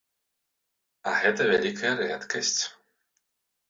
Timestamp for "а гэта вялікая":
1.13-1.93